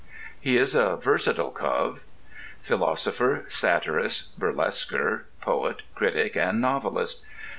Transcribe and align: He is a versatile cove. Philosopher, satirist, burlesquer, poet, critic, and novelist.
He 0.39 0.57
is 0.57 0.73
a 0.73 0.97
versatile 0.97 1.51
cove. 1.51 2.01
Philosopher, 2.63 3.45
satirist, 3.49 4.39
burlesquer, 4.39 5.25
poet, 5.41 5.83
critic, 5.93 6.35
and 6.35 6.59
novelist. 6.59 7.23